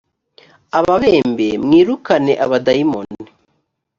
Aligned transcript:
ababembe 0.77 1.49
mwirukane 1.63 2.33
abadayimoni 2.45 3.21